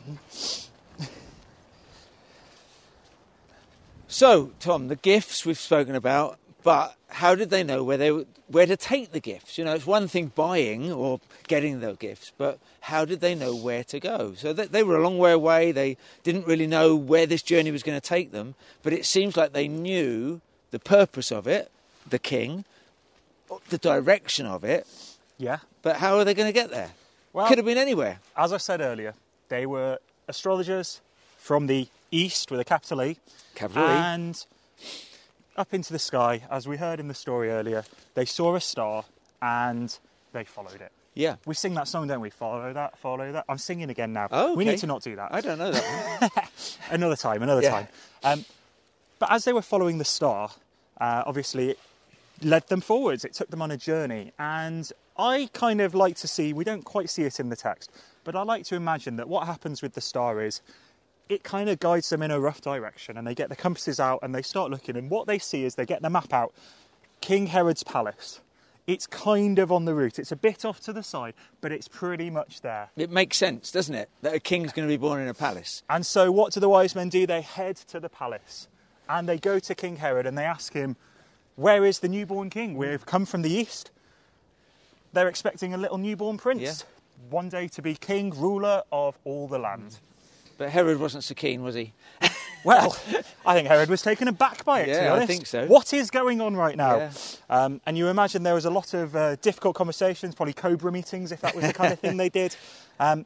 So, 4.19 4.51
Tom, 4.59 4.89
the 4.89 4.97
gifts 4.97 5.45
we've 5.45 5.57
spoken 5.57 5.95
about, 5.95 6.39
but 6.61 6.93
how 7.07 7.35
did 7.35 7.51
they 7.51 7.63
know 7.63 7.85
where 7.85 7.95
they 7.95 8.09
where 8.49 8.65
to 8.65 8.75
take 8.75 9.13
the 9.13 9.21
gifts? 9.21 9.57
You 9.57 9.63
know, 9.63 9.73
it's 9.73 9.88
one 9.88 10.09
thing 10.09 10.33
buying 10.35 10.91
or 10.91 11.21
getting 11.47 11.79
the 11.79 11.93
gifts, 11.93 12.33
but 12.38 12.59
how 12.81 13.05
did 13.05 13.21
they 13.21 13.33
know 13.33 13.55
where 13.55 13.85
to 13.85 13.97
go? 13.97 14.33
So 14.35 14.51
they, 14.51 14.65
they 14.65 14.83
were 14.83 14.97
a 14.97 15.01
long 15.01 15.19
way 15.19 15.31
away. 15.31 15.71
They 15.71 15.95
didn't 16.23 16.45
really 16.45 16.67
know 16.67 16.97
where 16.97 17.25
this 17.25 17.41
journey 17.41 17.71
was 17.71 17.81
going 17.81 17.95
to 17.95 18.05
take 18.05 18.33
them, 18.33 18.55
but 18.83 18.91
it 18.91 19.05
seems 19.05 19.38
like 19.38 19.53
they 19.53 19.69
knew 19.69 20.41
the 20.71 20.79
purpose 20.79 21.31
of 21.31 21.47
it, 21.47 21.71
the 22.05 22.19
king, 22.19 22.65
the 23.69 23.77
direction 23.77 24.45
of 24.45 24.65
it. 24.65 24.85
Yeah. 25.38 25.59
But 25.81 25.95
how 25.95 26.17
are 26.17 26.25
they 26.25 26.33
going 26.33 26.49
to 26.49 26.59
get 26.61 26.71
there? 26.71 26.91
Well- 27.31 27.47
Could 27.47 27.57
have 27.57 27.65
been 27.65 27.77
anywhere. 27.77 28.19
As 28.35 28.51
I 28.51 28.57
said 28.57 28.81
earlier, 28.81 29.13
they 29.47 29.65
were 29.65 29.97
astrologers 30.27 30.99
from 31.38 31.67
the 31.67 31.88
east 32.11 32.51
with 32.51 32.59
a 32.59 32.65
capital 32.65 33.01
E. 33.03 33.17
Capital 33.55 33.83
E. 33.83 33.87
And 33.87 34.45
up 35.57 35.73
into 35.73 35.91
the 35.93 35.99
sky, 35.99 36.41
as 36.49 36.67
we 36.67 36.77
heard 36.77 36.99
in 36.99 37.07
the 37.07 37.13
story 37.13 37.49
earlier, 37.49 37.83
they 38.13 38.25
saw 38.25 38.55
a 38.55 38.61
star 38.61 39.05
and 39.41 39.97
they 40.33 40.43
followed 40.43 40.81
it. 40.81 40.91
Yeah. 41.15 41.35
We 41.45 41.55
sing 41.55 41.73
that 41.73 41.87
song, 41.87 42.07
don't 42.07 42.21
we? 42.21 42.29
Follow 42.29 42.71
that, 42.71 42.97
follow 42.97 43.31
that. 43.31 43.45
I'm 43.49 43.57
singing 43.57 43.89
again 43.89 44.13
now. 44.13 44.27
Oh, 44.31 44.55
We 44.55 44.63
need 44.63 44.77
to 44.79 44.87
not 44.87 45.01
do 45.03 45.15
that. 45.17 45.33
I 45.33 45.41
don't 45.41 45.57
know 45.57 45.71
that 45.71 46.51
another 46.91 47.15
time, 47.15 47.41
another 47.43 47.61
Yeah. 47.61 47.71
time. 47.71 47.87
Um, 48.23 48.45
but 49.17 49.31
as 49.31 49.43
they 49.43 49.51
were 49.53 49.61
following 49.61 49.97
the 49.97 50.05
star, 50.05 50.51
Uh, 51.01 51.23
obviously, 51.25 51.69
it 51.69 51.79
led 52.43 52.67
them 52.67 52.81
forwards, 52.81 53.23
it 53.23 53.33
took 53.33 53.49
them 53.49 53.61
on 53.61 53.71
a 53.71 53.77
journey. 53.77 54.33
And 54.37 54.91
I 55.17 55.49
kind 55.53 55.79
of 55.79 55.95
like 55.95 56.17
to 56.17 56.27
see, 56.27 56.51
we 56.51 56.65
don't 56.65 56.83
quite 56.83 57.09
see 57.09 57.23
it 57.23 57.39
in 57.39 57.47
the 57.49 57.55
text, 57.55 57.89
but 58.25 58.35
I 58.35 58.43
like 58.43 58.65
to 58.65 58.75
imagine 58.75 59.15
that 59.15 59.29
what 59.29 59.47
happens 59.47 59.81
with 59.81 59.93
the 59.93 60.01
star 60.01 60.41
is 60.41 60.61
it 61.29 61.43
kind 61.43 61.69
of 61.69 61.79
guides 61.79 62.09
them 62.09 62.21
in 62.24 62.31
a 62.31 62.39
rough 62.39 62.59
direction 62.59 63.15
and 63.17 63.25
they 63.25 63.36
get 63.36 63.50
the 63.50 63.55
compasses 63.55 64.00
out 64.00 64.19
and 64.24 64.33
they 64.33 64.41
start 64.41 64.71
looking. 64.71 64.98
And 64.98 65.09
what 65.09 65.27
they 65.27 65.38
see 65.39 65.63
is 65.63 65.75
they 65.75 65.86
get 65.86 66.01
the 66.01 66.09
map 66.09 66.33
out 66.33 66.53
King 67.21 67.48
Herod's 67.48 67.83
palace. 67.83 68.41
It's 68.88 69.05
kind 69.05 69.59
of 69.59 69.71
on 69.71 69.86
the 69.86 69.93
route. 69.93 70.17
It's 70.17 70.31
a 70.31 70.36
bit 70.36 70.65
off 70.65 70.79
to 70.81 70.93
the 70.93 71.03
side, 71.03 71.36
but 71.62 71.71
it's 71.71 71.88
pretty 71.88 72.31
much 72.31 72.62
there. 72.62 72.89
It 72.98 73.12
makes 73.12 73.38
sense, 73.38 73.71
doesn't 73.71 73.93
it? 73.93 74.09
That 74.24 74.33
a 74.33 74.39
king's 74.39 74.71
going 74.74 74.88
to 74.88 74.91
be 74.91 74.98
born 74.98 75.21
in 75.21 75.27
a 75.27 75.33
palace. 75.36 75.83
And 75.91 76.03
so, 76.03 76.31
what 76.31 76.53
do 76.53 76.59
the 76.59 76.69
wise 76.69 76.95
men 76.95 77.09
do? 77.09 77.27
They 77.27 77.41
head 77.41 77.75
to 77.89 78.00
the 78.00 78.09
palace 78.09 78.67
and 79.07 79.29
they 79.29 79.38
go 79.38 79.59
to 79.59 79.75
King 79.75 79.98
Herod 79.98 80.25
and 80.25 80.36
they 80.36 80.43
ask 80.45 80.74
him, 80.74 80.95
Where 81.55 81.86
is 81.86 82.00
the 82.00 82.07
newborn 82.09 82.50
king? 82.50 82.75
We've 82.77 83.05
come 83.05 83.27
from 83.27 83.43
the 83.43 83.51
east. 83.51 83.91
They're 85.13 85.27
expecting 85.27 85.74
a 85.74 85.77
little 85.77 86.00
newborn 86.00 86.38
prince, 86.38 86.62
Yeah. 86.62 86.74
one 87.29 87.50
day 87.50 87.67
to 87.67 87.81
be 87.83 87.93
king, 87.93 88.31
ruler 88.31 88.81
of 88.91 89.19
all 89.24 89.48
the 89.48 89.59
land. 89.59 90.00
But 90.59 90.69
Herod 90.69 90.99
wasn't 90.99 91.23
so 91.23 91.33
keen, 91.33 91.63
was 91.63 91.73
he? 91.73 91.93
Well, 92.65 92.93
I 93.45 93.53
think 93.53 93.69
Herod 93.69 93.89
was 93.89 94.01
taken 94.01 94.27
aback 94.27 94.65
by 94.65 94.81
it, 94.81 94.87
to 94.87 94.91
be 94.91 95.05
Yeah, 95.05 95.13
I 95.13 95.25
think 95.25 95.45
so. 95.47 95.65
What 95.67 95.93
is 95.93 96.11
going 96.11 96.41
on 96.41 96.57
right 96.57 96.75
now? 96.75 96.97
Yeah. 96.97 97.11
Um, 97.49 97.79
and 97.85 97.97
you 97.97 98.09
imagine 98.09 98.43
there 98.43 98.53
was 98.53 98.65
a 98.65 98.69
lot 98.69 98.93
of 98.93 99.15
uh, 99.15 99.37
difficult 99.37 99.75
conversations, 99.77 100.35
probably 100.35 100.51
Cobra 100.51 100.91
meetings, 100.91 101.31
if 101.31 101.39
that 101.39 101.55
was 101.55 101.65
the 101.65 101.71
kind 101.71 101.93
of 101.93 101.99
thing 101.99 102.17
they 102.17 102.27
did. 102.29 102.55
Um, 102.99 103.25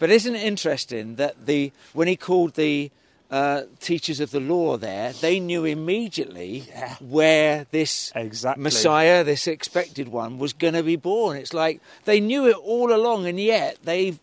But 0.00 0.10
isn't 0.10 0.34
it 0.34 0.42
interesting 0.42 1.14
that 1.14 1.46
the 1.46 1.70
when 1.92 2.08
he 2.08 2.16
called 2.16 2.54
the 2.54 2.90
uh, 3.30 3.62
teachers 3.78 4.18
of 4.18 4.32
the 4.32 4.40
law 4.40 4.76
there, 4.76 5.12
they 5.12 5.38
knew 5.38 5.64
immediately 5.64 6.64
Yeah. 6.68 6.96
where 6.98 7.66
this 7.70 8.10
Exactly. 8.16 8.64
Messiah, 8.64 9.22
this 9.22 9.46
expected 9.46 10.08
one, 10.08 10.38
was 10.40 10.52
going 10.52 10.74
to 10.74 10.82
be 10.82 10.96
born. 10.96 11.36
It's 11.36 11.54
like 11.54 11.80
they 12.04 12.18
knew 12.18 12.48
it 12.48 12.56
all 12.56 12.92
along, 12.92 13.26
and 13.28 13.38
yet 13.38 13.78
they 13.84 14.18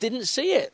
didn't 0.00 0.26
see 0.26 0.52
it, 0.52 0.70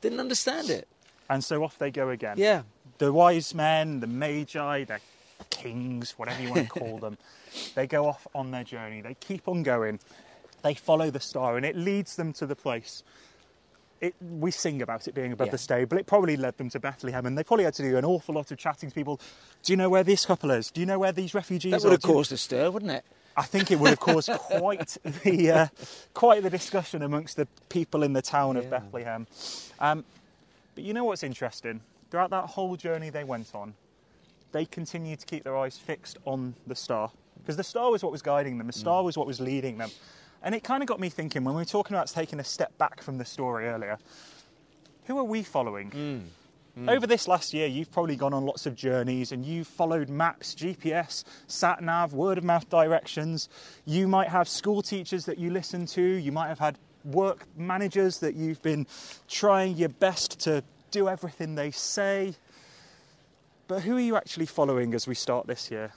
didn't 0.00 0.20
understand 0.20 0.70
it. 0.70 0.88
and 1.30 1.42
so 1.44 1.62
off 1.64 1.78
they 1.78 1.90
go 1.90 2.10
again. 2.10 2.36
Yeah, 2.38 2.62
The 2.98 3.12
wise 3.12 3.54
men, 3.54 4.00
the 4.00 4.06
magi, 4.06 4.84
the 4.84 4.98
kings, 5.50 6.12
whatever 6.16 6.42
you 6.42 6.50
want 6.50 6.64
to 6.72 6.80
call 6.80 6.98
them, 6.98 7.18
they 7.74 7.86
go 7.86 8.06
off 8.06 8.26
on 8.34 8.50
their 8.50 8.64
journey. 8.64 9.00
They 9.02 9.14
keep 9.14 9.46
on 9.48 9.62
going. 9.62 10.00
They 10.62 10.74
follow 10.74 11.10
the 11.10 11.20
star, 11.20 11.56
and 11.56 11.64
it 11.64 11.76
leads 11.76 12.16
them 12.16 12.32
to 12.34 12.46
the 12.46 12.56
place. 12.56 13.02
It, 14.00 14.14
we 14.20 14.50
sing 14.52 14.80
about 14.82 15.08
it 15.08 15.14
being 15.14 15.32
above 15.32 15.48
Yeah. 15.48 15.52
the 15.52 15.58
stable. 15.58 15.98
It 15.98 16.06
probably 16.06 16.36
led 16.36 16.56
them 16.56 16.70
to 16.70 16.78
Bethlehem, 16.80 17.26
and 17.26 17.36
they 17.36 17.42
probably 17.44 17.64
had 17.64 17.74
to 17.74 17.82
do 17.82 17.96
an 17.96 18.04
awful 18.04 18.34
lot 18.34 18.50
of 18.52 18.58
chatting 18.58 18.88
to 18.90 18.94
people. 18.94 19.20
Do 19.64 19.72
you 19.72 19.76
know 19.76 19.88
where 19.88 20.04
this 20.04 20.24
couple 20.24 20.50
is? 20.52 20.70
Do 20.70 20.80
you 20.80 20.86
know 20.86 20.98
where 21.00 21.12
these 21.12 21.34
refugees 21.34 21.72
that 21.72 21.84
are? 21.84 21.90
would 21.90 22.02
have 22.02 22.02
caused 22.02 22.30
a 22.32 22.36
stir, 22.36 22.70
wouldn't 22.70 22.92
it? 22.92 23.04
I 23.38 23.42
think 23.42 23.70
it 23.70 23.78
would 23.78 23.90
have 23.90 24.00
caused 24.00 24.30
quite 24.58 24.96
the 25.22 25.50
uh, 25.50 25.66
quite 26.12 26.42
the 26.42 26.50
discussion 26.50 27.02
amongst 27.02 27.36
the 27.36 27.46
people 27.68 28.02
in 28.02 28.12
the 28.12 28.22
town 28.22 28.56
of 28.56 28.64
Yeah. 28.64 28.70
Bethlehem. 28.70 29.26
Um, 29.78 30.04
but 30.74 30.84
you 30.84 30.92
know 30.92 31.04
what's 31.04 31.22
interesting? 31.22 31.80
Throughout 32.10 32.30
that 32.30 32.46
whole 32.46 32.76
journey 32.76 33.10
they 33.10 33.24
went 33.24 33.54
on, 33.54 33.74
they 34.52 34.64
continued 34.64 35.20
to 35.20 35.26
keep 35.26 35.44
their 35.44 35.56
eyes 35.56 35.78
fixed 35.78 36.18
on 36.24 36.54
the 36.66 36.74
star 36.74 37.10
because 37.38 37.56
the 37.56 37.64
star 37.64 37.90
was 37.90 38.02
what 38.02 38.10
was 38.12 38.22
guiding 38.22 38.58
them. 38.58 38.66
The 38.66 38.72
star 38.72 39.02
was 39.04 39.16
what 39.16 39.26
was 39.26 39.40
leading 39.40 39.78
them, 39.78 39.90
and 40.42 40.54
it 40.54 40.64
kind 40.64 40.82
of 40.82 40.88
got 40.88 40.98
me 40.98 41.08
thinking 41.08 41.44
when 41.44 41.54
we 41.54 41.60
were 41.62 41.66
talking 41.66 41.94
about 41.96 42.08
taking 42.08 42.40
a 42.40 42.44
step 42.44 42.76
back 42.78 43.02
from 43.02 43.18
the 43.18 43.24
story 43.24 43.68
earlier. 43.68 43.98
Who 45.06 45.16
are 45.18 45.24
we 45.24 45.42
following? 45.42 46.30
Mm. 46.78 46.90
Over 46.90 47.06
this 47.06 47.26
last 47.26 47.52
year, 47.52 47.66
you've 47.66 47.90
probably 47.90 48.14
gone 48.14 48.32
on 48.32 48.44
lots 48.44 48.64
of 48.66 48.76
journeys 48.76 49.32
and 49.32 49.44
you've 49.44 49.66
followed 49.66 50.08
maps, 50.08 50.54
GPS, 50.54 51.24
sat 51.48 51.82
nav, 51.82 52.12
word 52.12 52.38
of 52.38 52.44
mouth 52.44 52.68
directions. 52.68 53.48
You 53.84 54.06
might 54.06 54.28
have 54.28 54.48
school 54.48 54.82
teachers 54.82 55.24
that 55.24 55.38
you 55.38 55.50
listen 55.50 55.86
to. 55.86 56.02
You 56.02 56.30
might 56.30 56.48
have 56.48 56.60
had 56.60 56.78
work 57.04 57.46
managers 57.56 58.20
that 58.20 58.34
you've 58.34 58.62
been 58.62 58.86
trying 59.28 59.76
your 59.76 59.88
best 59.88 60.38
to 60.40 60.62
do 60.90 61.08
everything 61.08 61.56
they 61.56 61.72
say. 61.72 62.34
But 63.66 63.82
who 63.82 63.96
are 63.96 64.00
you 64.00 64.16
actually 64.16 64.46
following 64.46 64.94
as 64.94 65.06
we 65.06 65.14
start 65.14 65.46
this 65.46 65.70
year? 65.70 65.92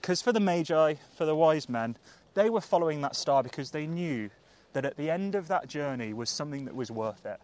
Because 0.00 0.20
for 0.20 0.32
the 0.32 0.40
Magi, 0.40 0.94
for 1.16 1.24
the 1.24 1.34
wise 1.34 1.68
men, 1.68 1.96
they 2.34 2.50
were 2.50 2.60
following 2.60 3.00
that 3.00 3.16
star 3.16 3.42
because 3.42 3.70
they 3.70 3.86
knew 3.86 4.30
that 4.74 4.84
at 4.84 4.96
the 4.96 5.10
end 5.10 5.34
of 5.34 5.48
that 5.48 5.66
journey 5.66 6.12
was 6.12 6.28
something 6.28 6.66
that 6.66 6.76
was 6.76 6.90
worth 6.90 7.24
it. 7.24 7.40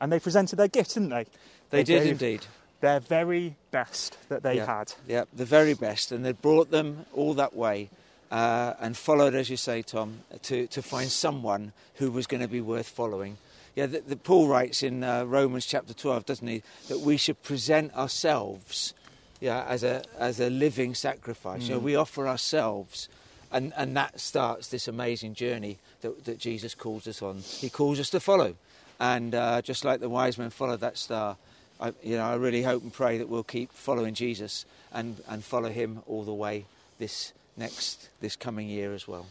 And 0.00 0.12
they 0.12 0.20
presented 0.20 0.56
their 0.56 0.68
gift, 0.68 0.94
didn't 0.94 1.08
they? 1.08 1.26
They, 1.70 1.82
did 1.82 2.02
gave 2.02 2.12
indeed. 2.12 2.46
Their 2.80 3.00
very 3.00 3.56
best 3.70 4.16
that 4.28 4.42
they 4.42 4.56
yeah. 4.56 4.66
had. 4.66 4.92
Yeah, 5.08 5.24
the 5.34 5.44
very 5.44 5.74
best, 5.74 6.12
and 6.12 6.24
they 6.24 6.32
brought 6.32 6.70
them 6.70 7.06
all 7.12 7.34
that 7.34 7.54
way, 7.56 7.90
uh, 8.30 8.74
and 8.80 8.96
followed, 8.96 9.34
as 9.34 9.50
you 9.50 9.56
say, 9.56 9.82
Tom, 9.82 10.18
to, 10.42 10.66
to 10.68 10.82
find 10.82 11.10
someone 11.10 11.72
who 11.94 12.10
was 12.10 12.26
going 12.26 12.42
to 12.42 12.48
be 12.48 12.60
worth 12.60 12.88
following. 12.88 13.38
Yeah, 13.74 13.86
the, 13.86 14.00
the, 14.00 14.16
Paul 14.16 14.48
writes 14.48 14.82
in 14.82 15.04
uh, 15.04 15.24
Romans 15.24 15.66
chapter 15.66 15.92
12, 15.92 16.24
doesn't 16.24 16.48
he, 16.48 16.62
that 16.88 17.00
we 17.00 17.18
should 17.18 17.42
present 17.42 17.94
ourselves, 17.94 18.94
yeah, 19.38 19.64
as 19.68 19.84
a 19.84 20.02
as 20.18 20.40
a 20.40 20.48
living 20.48 20.94
sacrifice. 20.94 21.68
You 21.68 21.74
know, 21.74 21.80
we 21.80 21.94
offer 21.94 22.26
ourselves, 22.26 23.10
and 23.52 23.74
and 23.76 23.94
that 23.94 24.18
starts 24.18 24.68
this 24.68 24.88
amazing 24.88 25.34
journey 25.34 25.76
that, 26.00 26.24
that 26.24 26.38
Jesus 26.38 26.74
calls 26.74 27.06
us 27.06 27.20
on. 27.20 27.40
He 27.40 27.68
calls 27.68 28.00
us 28.00 28.08
to 28.10 28.20
follow, 28.20 28.54
and 28.98 29.34
uh, 29.34 29.60
just 29.60 29.84
like 29.84 30.00
the 30.00 30.08
wise 30.08 30.38
men 30.38 30.48
followed 30.48 30.80
that 30.80 30.96
star. 30.96 31.36
I, 31.80 31.92
you 32.02 32.16
know, 32.16 32.24
I 32.24 32.34
really 32.36 32.62
hope 32.62 32.82
and 32.82 32.92
pray 32.92 33.18
that 33.18 33.28
we'll 33.28 33.42
keep 33.42 33.72
following 33.72 34.14
Jesus 34.14 34.64
and, 34.92 35.20
and 35.28 35.44
follow 35.44 35.68
him 35.68 36.02
all 36.06 36.24
the 36.24 36.34
way 36.34 36.64
this 36.98 37.32
next 37.56 38.08
this 38.20 38.36
coming 38.36 38.68
year 38.68 38.92
as 38.94 39.06
well. 39.08 39.26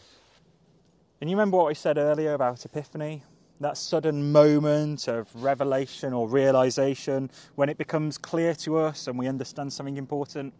And 1.22 1.30
you 1.30 1.36
remember 1.36 1.58
what 1.58 1.70
I 1.70 1.74
said 1.74 1.98
earlier 1.98 2.34
about 2.34 2.66
Epiphany? 2.66 3.24
That 3.62 3.78
sudden 3.78 4.32
moment 4.32 5.08
of 5.08 5.30
revelation 5.34 6.14
or 6.14 6.28
realization 6.28 7.32
when 7.56 7.70
it 7.70 7.78
becomes 7.78 8.18
clear 8.18 8.54
to 8.56 8.78
us 8.78 9.08
and 9.08 9.18
we 9.18 9.28
understand 9.28 9.72
something 9.72 9.98
important. 9.98 10.54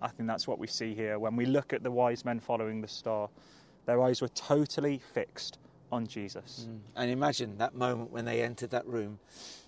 I 0.00 0.08
think 0.08 0.28
that's 0.28 0.48
what 0.48 0.58
we 0.58 0.66
see 0.66 0.94
here 0.94 1.18
when 1.18 1.36
we 1.36 1.46
look 1.46 1.72
at 1.72 1.82
the 1.82 1.90
wise 1.90 2.24
men 2.24 2.40
following 2.40 2.80
the 2.80 2.88
star. 2.88 3.28
Their 3.86 4.02
eyes 4.02 4.22
were 4.22 4.28
totally 4.28 5.00
fixed 5.12 5.58
on 5.92 6.06
Jesus. 6.06 6.66
Mm. 6.68 6.78
And 6.96 7.10
imagine 7.10 7.58
that 7.58 7.74
moment 7.74 8.10
when 8.10 8.24
they 8.24 8.42
entered 8.42 8.70
that 8.70 8.86
room 8.86 9.18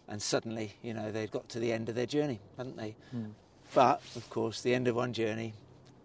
and 0.08 0.22
suddenly, 0.22 0.74
you 0.82 0.94
know, 0.94 1.10
they'd 1.10 1.30
got 1.30 1.48
to 1.50 1.58
the 1.58 1.72
end 1.72 1.88
of 1.88 1.94
their 1.94 2.06
journey, 2.06 2.40
hadn't 2.56 2.76
they? 2.76 2.94
Hmm. 3.10 3.26
But, 3.74 4.00
of 4.14 4.28
course, 4.30 4.60
the 4.60 4.74
end 4.74 4.86
of 4.88 4.94
one 4.94 5.12
journey 5.12 5.54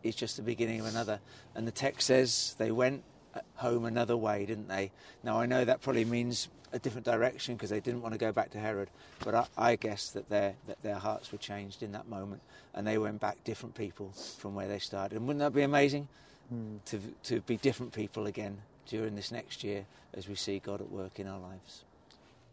is 0.04 0.16
just 0.16 0.38
the 0.38 0.44
beginning 0.44 0.80
of 0.80 0.88
another. 0.88 1.20
And 1.56 1.68
the 1.68 1.72
text 1.72 2.08
says 2.08 2.56
they 2.58 2.72
went 2.72 3.04
uh, 3.36 3.42
home 3.56 3.86
another 3.86 4.18
way, 4.18 4.46
didn't 4.46 4.68
they? 4.68 4.92
Now, 5.24 5.40
I 5.40 5.46
know 5.46 5.64
that 5.64 5.82
probably 5.82 6.06
means 6.06 6.50
a 6.74 6.80
different 6.80 7.06
direction 7.06 7.56
because 7.56 7.70
they 7.70 7.80
didn't 7.80 8.02
want 8.02 8.14
to 8.14 8.18
go 8.18 8.32
back 8.32 8.50
to 8.52 8.60
Herod, 8.60 8.90
but 9.24 9.36
I, 9.36 9.46
I 9.58 9.76
guess 9.76 10.10
that 10.12 10.30
their, 10.30 10.56
that 10.68 10.82
their 10.82 10.96
hearts 10.96 11.32
were 11.32 11.38
changed 11.38 11.84
in 11.84 11.92
that 11.92 12.08
moment 12.08 12.42
and 12.74 12.88
they 12.88 12.98
went 12.98 13.20
back 13.20 13.44
different 13.44 13.76
people 13.76 14.12
from 14.38 14.56
where 14.56 14.68
they 14.68 14.80
started. 14.80 15.18
And 15.18 15.28
wouldn't 15.28 15.42
that 15.42 15.54
be 15.54 15.64
amazing? 15.64 16.08
Hmm. 16.50 16.78
To, 16.86 17.00
to 17.24 17.42
be 17.42 17.58
different 17.58 17.94
people 17.94 18.26
again 18.26 18.58
during 18.88 19.16
this 19.16 19.32
next 19.32 19.64
year 19.64 19.86
as 20.14 20.28
we 20.28 20.36
see 20.36 20.60
God 20.60 20.82
at 20.82 20.90
work 20.90 21.20
in 21.20 21.28
our 21.28 21.40
lives. 21.40 21.84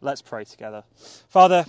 Let's 0.01 0.21
pray 0.21 0.45
together. 0.45 0.83
Father, 1.27 1.65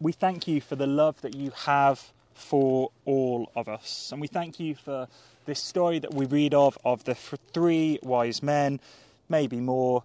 we 0.00 0.12
thank 0.12 0.46
you 0.46 0.60
for 0.60 0.76
the 0.76 0.86
love 0.86 1.20
that 1.22 1.34
you 1.34 1.50
have 1.50 2.12
for 2.34 2.90
all 3.04 3.50
of 3.56 3.68
us. 3.68 4.10
And 4.12 4.20
we 4.20 4.28
thank 4.28 4.60
you 4.60 4.74
for 4.74 5.08
this 5.46 5.60
story 5.60 5.98
that 5.98 6.14
we 6.14 6.26
read 6.26 6.54
of 6.54 6.78
of 6.84 7.04
the 7.04 7.14
three 7.14 7.98
wise 8.02 8.42
men, 8.42 8.80
maybe 9.28 9.60
more, 9.60 10.04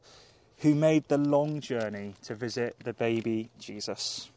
who 0.60 0.74
made 0.74 1.08
the 1.10 1.18
long 1.18 1.60
journey 1.60 2.16
to 2.24 2.34
visit 2.34 2.76
the 2.84 2.94
baby 2.94 3.50
Jesus. 3.60 4.30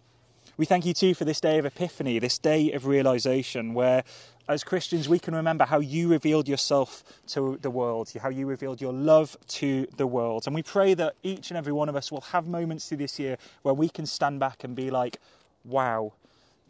We 0.58 0.64
thank 0.64 0.86
you 0.86 0.94
too 0.94 1.12
for 1.12 1.26
this 1.26 1.38
day 1.38 1.58
of 1.58 1.66
Epiphany, 1.66 2.18
this 2.18 2.38
day 2.38 2.72
of 2.72 2.86
realization, 2.86 3.75
where 3.75 4.04
as 4.48 4.64
Christians 4.64 5.06
we 5.06 5.18
can 5.18 5.34
remember 5.34 5.66
how 5.66 5.80
you 5.80 6.08
revealed 6.08 6.48
yourself 6.48 7.04
to 7.28 7.58
the 7.60 7.68
world, 7.68 8.10
how 8.22 8.30
you 8.30 8.46
revealed 8.46 8.80
your 8.80 8.94
love 8.94 9.36
to 9.48 9.86
the 9.98 10.06
world. 10.06 10.44
And 10.46 10.54
we 10.54 10.62
pray 10.62 10.94
that 10.94 11.14
each 11.22 11.50
and 11.50 11.58
every 11.58 11.75
one 11.75 11.90
of 11.90 11.96
us 11.96 12.10
will 12.10 12.22
have 12.22 12.46
moments 12.46 12.88
through 12.88 12.96
this 12.96 13.18
year 13.18 13.36
where 13.64 13.75
we 13.75 13.90
can 13.90 14.06
stand 14.06 14.40
back 14.40 14.64
and 14.64 14.75
be 14.75 14.90
like, 14.90 15.18
wow, 15.62 16.14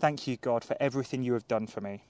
thank 0.00 0.26
you, 0.26 0.36
God, 0.38 0.64
for 0.64 0.76
everything 0.80 1.22
you 1.22 1.34
have 1.34 1.46
done 1.46 1.68
for 1.68 1.80
me. 1.80 2.02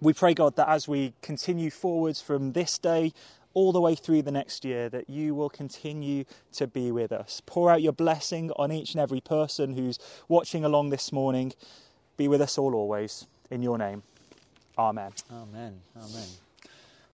We 0.00 0.12
pray, 0.12 0.32
God, 0.32 0.54
that 0.54 0.68
as 0.68 0.86
we 0.86 1.14
continue 1.22 1.70
forwards 1.70 2.20
from 2.20 2.52
this 2.52 2.78
day 2.78 3.12
all 3.54 3.72
the 3.72 3.80
way 3.80 3.94
through 3.94 4.22
the 4.22 4.30
next 4.30 4.64
year, 4.64 4.88
that 4.88 5.10
you 5.10 5.34
will 5.34 5.50
continue 5.50 6.24
to 6.52 6.66
be 6.66 6.92
with 6.92 7.12
us. 7.12 7.42
Pour 7.46 7.70
out 7.70 7.82
your 7.82 7.92
blessing 7.92 8.50
on 8.56 8.70
each 8.72 8.92
and 8.92 9.00
every 9.00 9.20
person 9.20 9.74
who's 9.74 9.98
watching 10.28 10.64
along 10.64 10.90
this 10.90 11.12
morning. 11.12 11.52
Be 12.16 12.28
with 12.28 12.40
us 12.40 12.58
all 12.58 12.74
always. 12.74 13.26
In 13.50 13.62
your 13.62 13.78
name. 13.78 14.02
Amen. 14.78 15.12
Amen. 15.30 15.80
Amen. 15.96 16.49